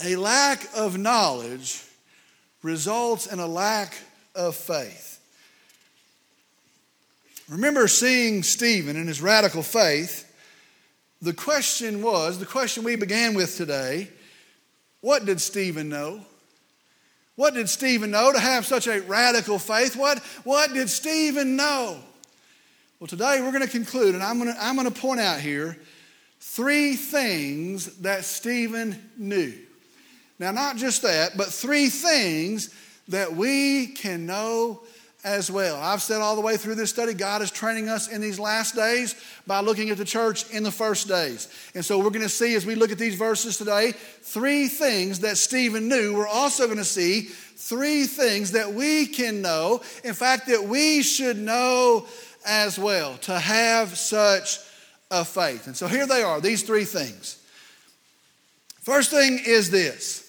[0.02, 1.84] A lack of knowledge
[2.62, 3.96] results in a lack
[4.36, 5.20] of faith.
[7.50, 10.30] Remember seeing Stephen and his radical faith.
[11.22, 14.10] The question was the question we began with today
[15.02, 16.22] what did Stephen know?
[17.36, 19.98] What did Stephen know to have such a radical faith?
[19.98, 22.00] What, what did Stephen know?
[23.00, 25.42] Well, today we're going to conclude, and I'm going to, I'm going to point out
[25.42, 25.78] here
[26.40, 29.54] three things that Stephen knew.
[30.44, 32.70] Now, not just that, but three things
[33.08, 34.82] that we can know
[35.24, 35.78] as well.
[35.78, 38.76] I've said all the way through this study, God is training us in these last
[38.76, 39.16] days
[39.48, 41.48] by looking at the church in the first days.
[41.76, 45.22] And so we're going to see as we look at these verses today, three things
[45.22, 46.14] that Stephen knew.
[46.14, 51.04] We're also going to see three things that we can know, in fact, that we
[51.04, 52.06] should know
[52.46, 54.60] as well to have such
[55.10, 55.68] a faith.
[55.68, 57.42] And so here they are, these three things.
[58.82, 60.23] First thing is this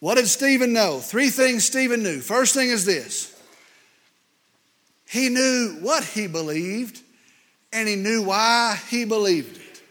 [0.00, 0.98] what did Stephen know?
[0.98, 2.20] Three things Stephen knew.
[2.20, 3.36] First thing is this
[5.06, 7.00] he knew what he believed,
[7.72, 9.82] and he knew why he believed it.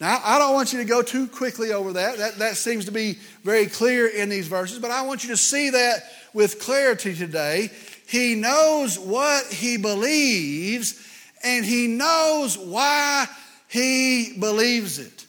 [0.00, 2.18] Now, I don't want you to go too quickly over that.
[2.18, 5.36] That, that seems to be very clear in these verses, but I want you to
[5.36, 7.70] see that with clarity today.
[8.08, 11.00] He knows what he believes,
[11.44, 13.26] and he knows why
[13.68, 15.26] he believes it.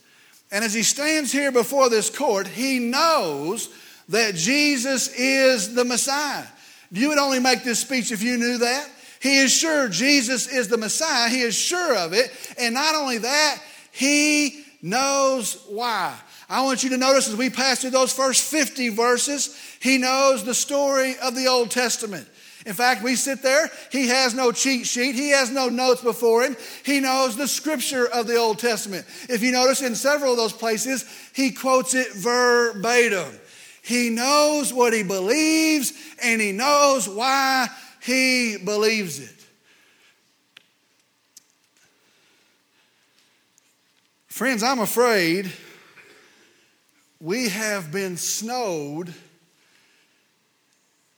[0.52, 3.70] And as he stands here before this court, he knows
[4.10, 6.46] that Jesus is the Messiah.
[6.92, 8.89] You would only make this speech if you knew that.
[9.20, 11.30] He is sure Jesus is the Messiah.
[11.30, 12.32] He is sure of it.
[12.60, 13.62] And not only that,
[13.92, 16.13] he knows why.
[16.50, 20.44] I want you to notice as we pass through those first 50 verses, he knows
[20.44, 22.28] the story of the Old Testament.
[22.66, 26.44] In fact, we sit there, he has no cheat sheet, he has no notes before
[26.44, 26.56] him.
[26.86, 29.06] He knows the scripture of the Old Testament.
[29.30, 33.39] If you notice in several of those places, he quotes it verbatim.
[33.84, 35.91] He knows what he believes
[36.24, 37.67] and he knows why
[38.02, 39.46] he believes it.
[44.28, 45.52] Friends, I'm afraid
[47.19, 49.13] we have been snowed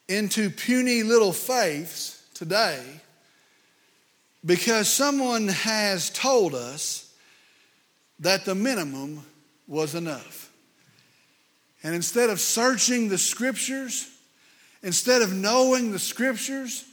[0.07, 2.83] into puny little faiths today
[4.43, 7.13] because someone has told us
[8.19, 9.23] that the minimum
[9.67, 10.51] was enough.
[11.85, 14.09] And instead of searching the scriptures,
[14.81, 16.83] instead of knowing the scriptures,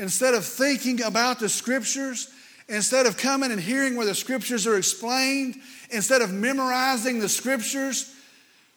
[0.00, 2.28] instead of thinking about the scriptures,
[2.68, 5.54] instead of coming and hearing where the scriptures are explained,
[5.90, 8.12] instead of memorizing the scriptures,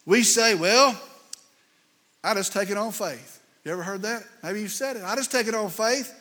[0.05, 0.95] we say, well,
[2.23, 3.41] I just take it on faith.
[3.65, 4.21] You ever heard that?
[4.43, 5.03] Maybe you've said it.
[5.03, 6.13] I just take it on faith.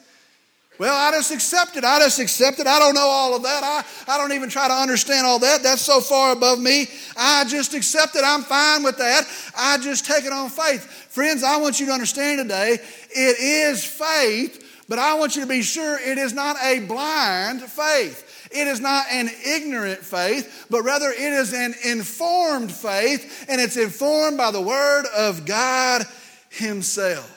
[0.78, 1.84] Well, I just accept it.
[1.84, 2.66] I just accept it.
[2.66, 3.62] I don't know all of that.
[3.62, 5.62] I, I don't even try to understand all that.
[5.62, 6.88] That's so far above me.
[7.16, 8.22] I just accept it.
[8.24, 9.28] I'm fine with that.
[9.56, 10.84] I just take it on faith.
[11.10, 12.78] Friends, I want you to understand today
[13.10, 17.62] it is faith, but I want you to be sure it is not a blind
[17.62, 18.48] faith.
[18.50, 23.76] It is not an ignorant faith, but rather it is an informed faith, and it's
[23.76, 26.02] informed by the Word of God
[26.50, 27.31] Himself.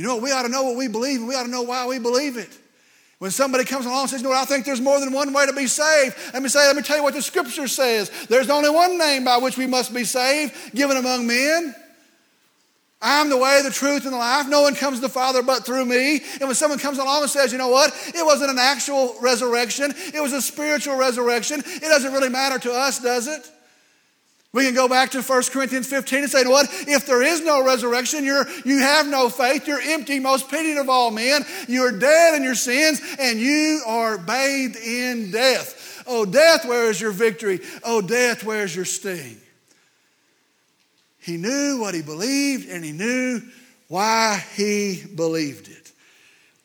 [0.00, 1.84] You know, we ought to know what we believe, and we ought to know why
[1.84, 2.48] we believe it.
[3.18, 5.44] When somebody comes along and says, You know I think there's more than one way
[5.44, 8.10] to be saved, let me say, let me tell you what the scripture says.
[8.26, 11.74] There's only one name by which we must be saved, given among men.
[13.02, 14.48] I'm the way, the truth, and the life.
[14.48, 16.22] No one comes to the Father but through me.
[16.40, 19.92] And when someone comes along and says, you know what, it wasn't an actual resurrection,
[20.14, 23.50] it was a spiritual resurrection, it doesn't really matter to us, does it?
[24.52, 26.66] We can go back to 1 Corinthians 15 and say, what?
[26.88, 30.88] If there is no resurrection, you're, you have no faith, you're empty, most pitied of
[30.88, 36.02] all men, you're dead in your sins, and you are bathed in death.
[36.04, 37.60] Oh, death, where is your victory?
[37.84, 39.36] Oh, death, where is your sting?
[41.20, 43.42] He knew what he believed, and he knew
[43.86, 45.92] why he believed it.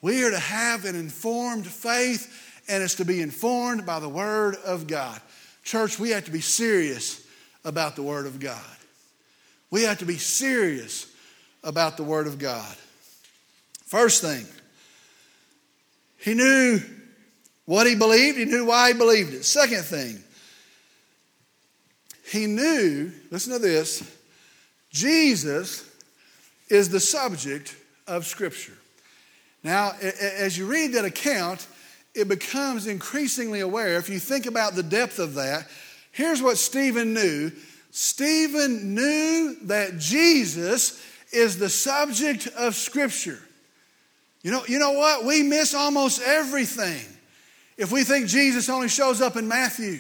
[0.02, 4.56] We are to have an informed faith, and it's to be informed by the Word
[4.66, 5.22] of God.
[5.64, 7.25] Church, we have to be serious
[7.66, 8.62] about the Word of God.
[9.72, 11.12] We have to be serious
[11.64, 12.76] about the Word of God.
[13.86, 14.46] First thing,
[16.18, 16.80] he knew
[17.66, 19.44] what he believed, he knew why he believed it.
[19.44, 20.24] Second thing,
[22.32, 24.10] he knew, listen to this,
[24.92, 25.90] Jesus
[26.70, 27.76] is the subject
[28.08, 28.74] of Scripture.
[29.64, 31.68] Now, as you read that account,
[32.14, 33.98] it becomes increasingly aware.
[33.98, 35.68] If you think about the depth of that,
[36.16, 37.52] Here's what Stephen knew
[37.92, 41.02] Stephen knew that Jesus
[41.32, 43.40] is the subject of Scripture.
[44.42, 45.26] You know, you know what?
[45.26, 47.06] We miss almost everything
[47.78, 50.00] if we think Jesus only shows up in Matthew.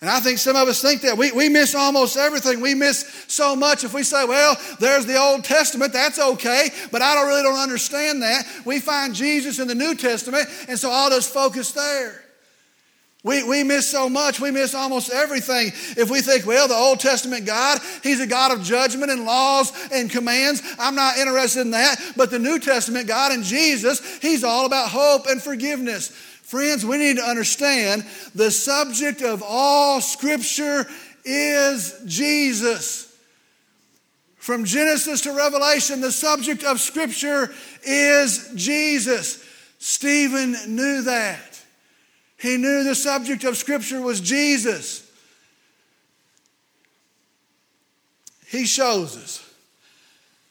[0.00, 1.16] And I think some of us think that.
[1.16, 2.60] We, we miss almost everything.
[2.60, 7.02] We miss so much if we say, well, there's the Old Testament, that's okay, but
[7.02, 8.46] I don't really don't understand that.
[8.64, 12.24] We find Jesus in the New Testament, and so I'll just focus there.
[13.22, 14.40] We, we miss so much.
[14.40, 15.68] We miss almost everything.
[15.96, 19.72] If we think, well, the Old Testament God, He's a God of judgment and laws
[19.92, 20.62] and commands.
[20.78, 22.00] I'm not interested in that.
[22.16, 26.08] But the New Testament God and Jesus, He's all about hope and forgiveness.
[26.08, 30.86] Friends, we need to understand the subject of all Scripture
[31.24, 33.06] is Jesus.
[34.36, 37.52] From Genesis to Revelation, the subject of Scripture
[37.82, 39.44] is Jesus.
[39.78, 41.49] Stephen knew that.
[42.40, 45.06] He knew the subject of Scripture was Jesus.
[48.46, 49.46] He shows us.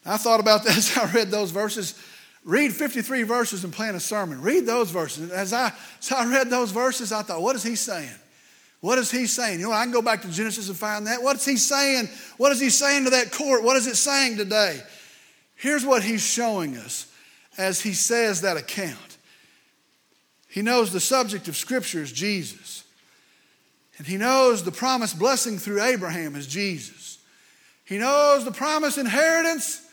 [0.06, 2.00] I thought about that as I read those verses.
[2.44, 4.40] Read 53 verses and plan a sermon.
[4.40, 5.30] Read those verses.
[5.30, 8.08] As I, as I read those verses, I thought, what is he saying?
[8.80, 9.60] What is he saying?
[9.60, 11.22] You know, I can go back to Genesis and find that.
[11.22, 12.08] What is he saying?
[12.38, 13.62] What is he saying to that court?
[13.62, 14.80] What is it saying today?
[15.56, 17.12] Here's what he's showing us
[17.58, 19.09] as he says that account.
[20.50, 22.84] He knows the subject of Scripture is Jesus.
[23.98, 27.18] And he knows the promised blessing through Abraham is Jesus.
[27.84, 29.86] He knows the promised inheritance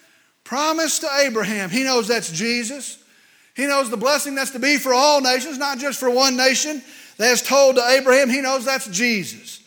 [0.43, 1.69] promised to Abraham.
[1.69, 3.03] He knows that's Jesus.
[3.53, 6.81] He knows the blessing that's to be for all nations, not just for one nation.
[7.17, 8.29] That's told to Abraham.
[8.29, 9.61] He knows that's Jesus.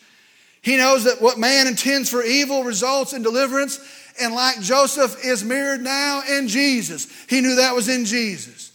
[0.61, 3.79] He knows that what man intends for evil results in deliverance,
[4.19, 7.07] and like Joseph is mirrored now in Jesus.
[7.29, 8.70] He knew that was in Jesus.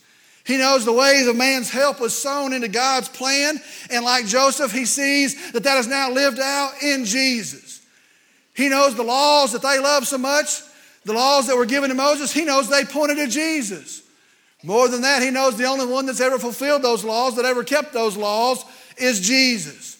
[0.46, 3.61] He knows the ways of man's help was sown into God's plan.
[3.90, 7.85] And like Joseph, he sees that that is now lived out in Jesus.
[8.54, 10.62] He knows the laws that they love so much,
[11.04, 14.02] the laws that were given to Moses, he knows they pointed to Jesus.
[14.62, 17.62] More than that, he knows the only one that's ever fulfilled those laws, that ever
[17.62, 18.64] kept those laws,
[18.96, 19.96] is Jesus.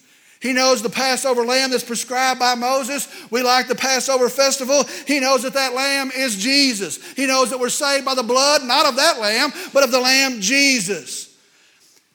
[0.47, 3.09] He knows the Passover lamb that's prescribed by Moses.
[3.33, 4.85] We like the Passover festival.
[5.05, 7.05] He knows that that lamb is Jesus.
[7.15, 9.99] He knows that we're saved by the blood, not of that lamb, but of the
[9.99, 11.37] lamb Jesus.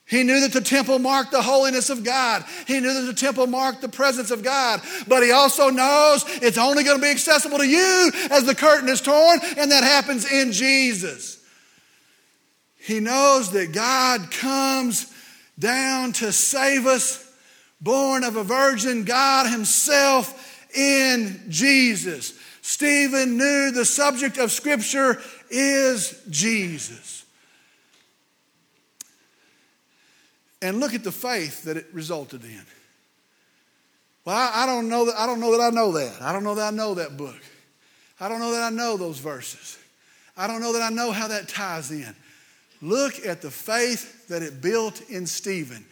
[0.05, 2.45] He knew that the temple marked the holiness of God.
[2.67, 4.79] He knew that the temple marked the presence of God.
[5.09, 8.87] But he also knows it's only going to be accessible to you as the curtain
[8.87, 11.43] is torn, and that happens in Jesus.
[12.77, 15.13] He knows that God comes
[15.59, 17.27] down to save us
[17.81, 22.37] born of a virgin, God Himself in Jesus.
[22.61, 25.19] Stephen knew the subject of Scripture
[25.49, 27.25] is Jesus.
[30.61, 32.61] And look at the faith that it resulted in.
[34.25, 36.21] Well, I, don't know that I don't know that I know that.
[36.21, 37.39] I don't know that I know that book.
[38.19, 39.79] I don't know that I know those verses.
[40.37, 42.15] I don't know that I know how that ties in.
[42.83, 45.83] Look at the faith that it built in Stephen.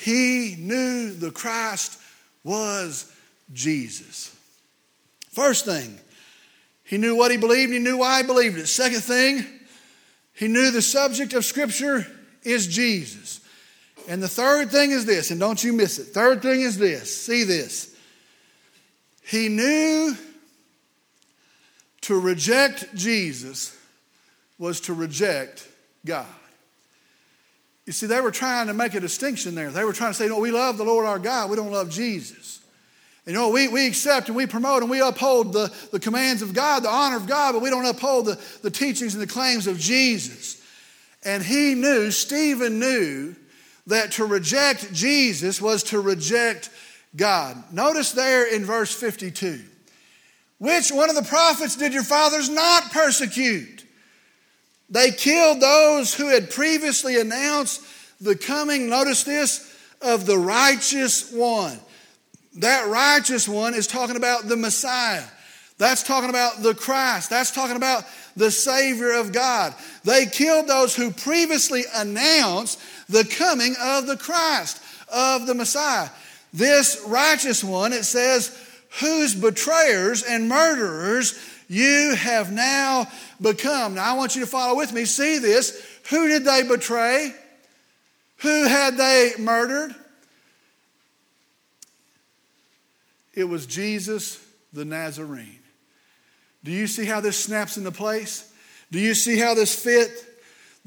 [0.00, 1.98] He knew the Christ
[2.44, 3.12] was
[3.52, 4.34] Jesus.
[5.30, 5.98] First thing,
[6.84, 8.68] he knew what he believed, he knew why he believed it.
[8.68, 9.44] Second thing,
[10.34, 12.06] he knew the subject of Scripture
[12.44, 13.40] is Jesus.
[14.08, 16.04] And the third thing is this, and don't you miss it.
[16.04, 17.92] Third thing is this see this.
[19.24, 20.16] He knew
[22.02, 23.76] to reject Jesus
[24.58, 25.66] was to reject
[26.06, 26.26] God.
[27.88, 29.70] You see, they were trying to make a distinction there.
[29.70, 31.88] They were trying to say, no, we love the Lord our God, we don't love
[31.88, 32.60] Jesus.
[33.24, 36.42] And you know, we, we accept and we promote and we uphold the, the commands
[36.42, 39.26] of God, the honor of God, but we don't uphold the, the teachings and the
[39.26, 40.62] claims of Jesus.
[41.24, 43.34] And he knew, Stephen knew,
[43.86, 46.68] that to reject Jesus was to reject
[47.16, 47.72] God.
[47.72, 49.62] Notice there in verse 52
[50.58, 53.77] which one of the prophets did your fathers not persecute?
[54.90, 57.82] They killed those who had previously announced
[58.20, 61.78] the coming, notice this, of the righteous one.
[62.56, 65.24] That righteous one is talking about the Messiah.
[65.76, 67.30] That's talking about the Christ.
[67.30, 68.04] That's talking about
[68.36, 69.74] the Savior of God.
[70.04, 74.82] They killed those who previously announced the coming of the Christ,
[75.12, 76.08] of the Messiah.
[76.52, 78.56] This righteous one, it says,
[79.00, 83.06] whose betrayers and murderers you have now
[83.40, 83.94] become.
[83.94, 85.04] Now, I want you to follow with me.
[85.04, 85.86] See this.
[86.10, 87.34] Who did they betray?
[88.38, 89.94] Who had they murdered?
[93.34, 95.60] It was Jesus the Nazarene.
[96.64, 98.50] Do you see how this snaps into place?
[98.90, 100.10] Do you see how this fit?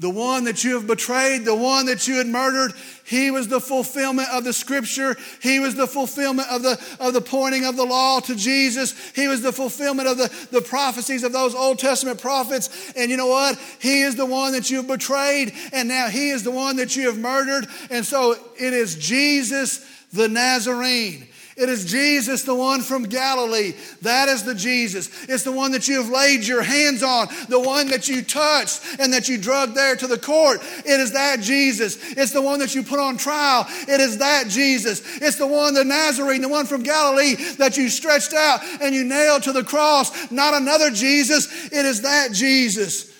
[0.02, 2.72] The one that you have betrayed, the one that you had murdered,
[3.04, 5.16] he was the fulfillment of the scripture.
[5.40, 9.12] He was the fulfillment of the, of the pointing of the law to Jesus.
[9.14, 12.92] He was the fulfillment of the, the prophecies of those Old Testament prophets.
[12.96, 13.56] And you know what?
[13.78, 16.96] He is the one that you have betrayed, and now he is the one that
[16.96, 17.68] you have murdered.
[17.88, 21.28] And so it is Jesus the Nazarene.
[21.56, 23.74] It is Jesus, the one from Galilee.
[24.00, 25.10] That is the Jesus.
[25.28, 28.80] It's the one that you have laid your hands on, the one that you touched
[28.98, 30.62] and that you drugged there to the court.
[30.84, 31.98] It is that Jesus.
[32.12, 33.66] It's the one that you put on trial.
[33.68, 35.02] It is that Jesus.
[35.20, 39.04] It's the one, the Nazarene, the one from Galilee that you stretched out and you
[39.04, 40.30] nailed to the cross.
[40.30, 41.66] Not another Jesus.
[41.66, 43.12] It is that Jesus.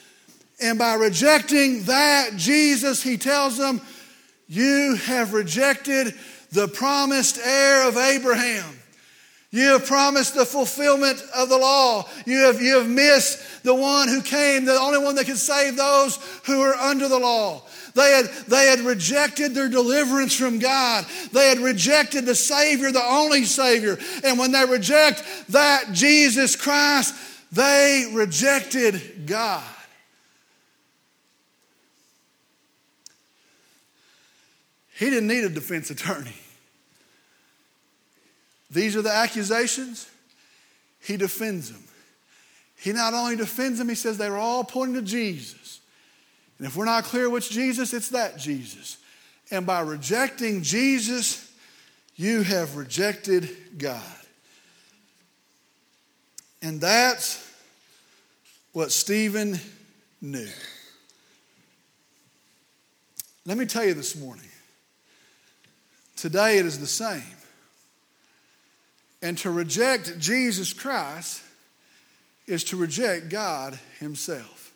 [0.60, 3.80] And by rejecting that Jesus, he tells them,
[4.48, 6.14] You have rejected
[6.52, 8.78] the promised heir of Abraham.
[9.50, 12.08] You have promised the fulfillment of the law.
[12.24, 15.76] You have, you have missed the one who came, the only one that could save
[15.76, 17.62] those who are under the law.
[17.94, 21.04] They had, they had rejected their deliverance from God.
[21.32, 23.98] They had rejected the Savior, the only Savior.
[24.24, 27.14] And when they reject that Jesus Christ,
[27.52, 29.62] they rejected God.
[34.94, 36.32] He didn't need a defense attorney.
[38.72, 40.08] These are the accusations.
[41.00, 41.82] He defends them.
[42.76, 45.80] He not only defends them, he says they were all pointing to Jesus.
[46.58, 48.98] And if we're not clear which Jesus, it's that Jesus.
[49.50, 51.52] And by rejecting Jesus,
[52.16, 53.48] you have rejected
[53.78, 54.02] God.
[56.62, 57.48] And that's
[58.72, 59.60] what Stephen
[60.20, 60.48] knew.
[63.44, 64.46] Let me tell you this morning.
[66.16, 67.22] Today it is the same.
[69.22, 71.42] And to reject Jesus Christ
[72.46, 74.72] is to reject God Himself.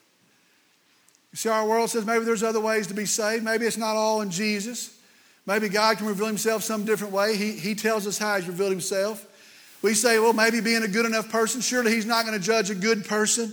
[1.33, 3.45] You see, our world says maybe there's other ways to be saved.
[3.45, 4.97] Maybe it's not all in Jesus.
[5.45, 7.37] Maybe God can reveal Himself some different way.
[7.37, 9.27] He, he tells us how He's revealed Himself.
[9.83, 12.71] We say, well, maybe being a good enough person, surely He's not going to judge
[12.71, 13.53] a good person.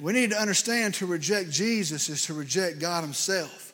[0.00, 3.72] We need to understand to reject Jesus is to reject God Himself.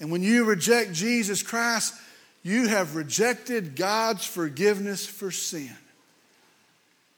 [0.00, 1.94] And when you reject Jesus Christ,
[2.42, 5.76] you have rejected God's forgiveness for sin.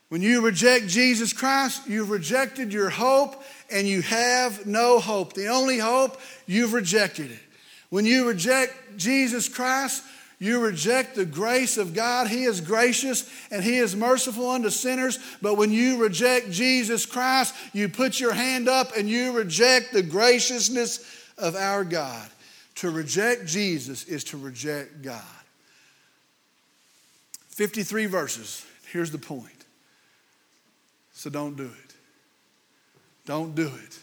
[0.08, 5.32] When you reject Jesus Christ, you've rejected your hope and you have no hope.
[5.32, 7.38] The only hope, you've rejected it.
[7.88, 10.04] When you reject Jesus Christ,
[10.38, 12.26] you reject the grace of God.
[12.26, 15.18] He is gracious and He is merciful unto sinners.
[15.40, 20.02] But when you reject Jesus Christ, you put your hand up and you reject the
[20.02, 20.98] graciousness
[21.38, 22.28] of our God.
[22.76, 25.22] To reject Jesus is to reject God.
[27.50, 28.64] 53 verses.
[28.90, 29.48] Here's the point.
[31.12, 31.94] So don't do it.
[33.26, 33.98] Don't do it.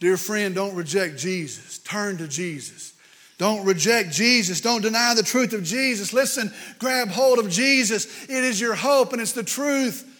[0.00, 1.78] Dear friend, don't reject Jesus.
[1.78, 2.94] Turn to Jesus.
[3.38, 4.60] Don't reject Jesus.
[4.60, 6.12] Don't deny the truth of Jesus.
[6.12, 8.24] Listen, grab hold of Jesus.
[8.24, 10.10] It is your hope and it's the truth.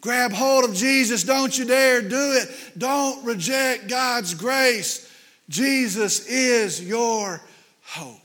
[0.00, 1.24] Grab hold of Jesus.
[1.24, 2.48] Don't you dare do it.
[2.78, 5.09] Don't reject God's grace.
[5.50, 7.42] Jesus is your
[7.82, 8.16] hope.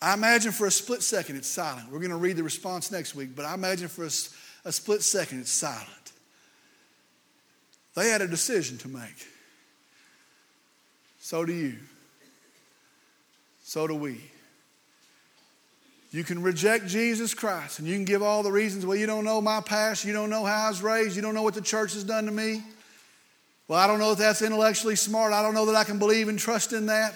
[0.00, 1.90] I imagine for a split second it's silent.
[1.90, 4.10] We're going to read the response next week, but I imagine for a,
[4.66, 5.88] a split second it's silent.
[7.94, 9.26] They had a decision to make.
[11.18, 11.76] So do you.
[13.64, 14.20] So do we.
[16.10, 18.84] You can reject Jesus Christ and you can give all the reasons.
[18.84, 20.04] Well, you don't know my past.
[20.04, 21.16] You don't know how I was raised.
[21.16, 22.62] You don't know what the church has done to me.
[23.68, 25.34] Well, I don't know if that's intellectually smart.
[25.34, 27.14] I don't know that I can believe and trust in that.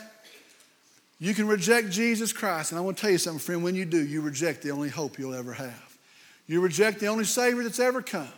[1.19, 2.73] You can reject Jesus Christ.
[2.73, 3.65] And I want to tell you something, friend.
[3.65, 5.97] When you do, you reject the only hope you'll ever have.
[6.47, 8.29] You reject the only Savior that's ever come.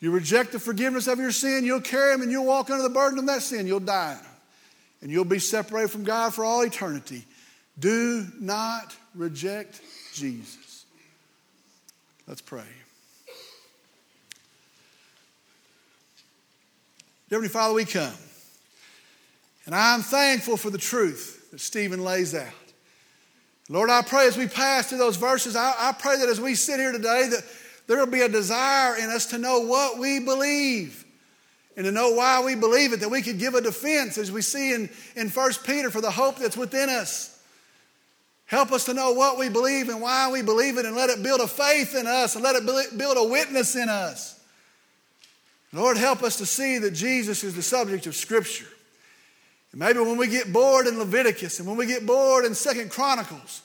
[0.00, 2.88] You reject the forgiveness of your sin, you'll carry Him and you'll walk under the
[2.88, 3.66] burden of that sin.
[3.66, 4.18] You'll die.
[5.02, 7.24] And you'll be separated from God for all eternity.
[7.78, 9.80] Do not reject
[10.12, 10.84] Jesus.
[12.26, 12.64] Let's pray.
[17.30, 18.12] Heavenly Father, we come.
[19.66, 22.46] And I'm thankful for the truth that Stephen lays out.
[23.68, 26.54] Lord, I pray as we pass through those verses, I, I pray that as we
[26.54, 27.44] sit here today, that
[27.86, 31.04] there will be a desire in us to know what we believe
[31.76, 34.40] and to know why we believe it, that we could give a defense as we
[34.40, 37.40] see in, in 1 Peter for the hope that's within us.
[38.46, 41.22] Help us to know what we believe and why we believe it, and let it
[41.22, 42.66] build a faith in us and let it
[42.96, 44.37] build a witness in us.
[45.72, 48.66] Lord, help us to see that Jesus is the subject of Scripture.
[49.72, 52.90] And maybe when we get bored in Leviticus and when we get bored in Second
[52.90, 53.62] Chronicles,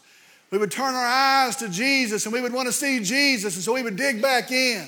[0.51, 3.63] we would turn our eyes to Jesus and we would want to see Jesus, and
[3.63, 4.87] so we would dig back in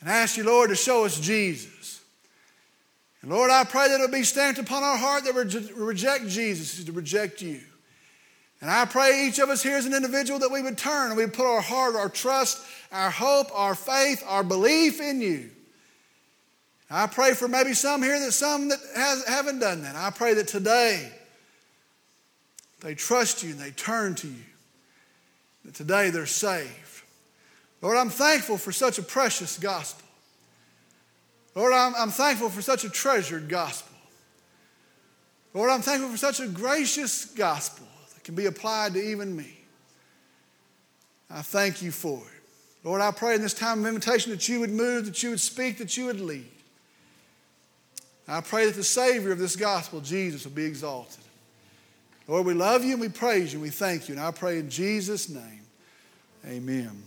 [0.00, 2.00] and ask you, Lord, to show us Jesus.
[3.20, 6.26] And Lord, I pray that it will be stamped upon our heart that we reject
[6.26, 7.60] Jesus, to reject you.
[8.60, 11.16] And I pray each of us here as an individual that we would turn and
[11.16, 15.50] we put our heart, our trust, our hope, our faith, our belief in you.
[16.94, 19.96] I pray for maybe some here that some that has, haven't done that.
[19.96, 21.10] I pray that today
[22.80, 24.44] they trust you and they turn to you.
[25.64, 27.02] That today they're saved.
[27.80, 30.06] Lord, I'm thankful for such a precious gospel.
[31.54, 33.96] Lord, I'm, I'm thankful for such a treasured gospel.
[35.54, 39.58] Lord, I'm thankful for such a gracious gospel that can be applied to even me.
[41.30, 42.86] I thank you for it.
[42.86, 45.40] Lord, I pray in this time of invitation that you would move, that you would
[45.40, 46.50] speak, that you would lead.
[48.28, 51.24] I pray that the Savior of this gospel, Jesus, will be exalted.
[52.28, 54.14] Lord, we love you and we praise you and we thank you.
[54.14, 55.62] And I pray in Jesus' name,
[56.46, 57.02] amen.